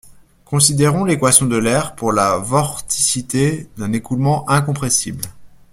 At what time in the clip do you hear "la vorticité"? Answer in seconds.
2.11-3.69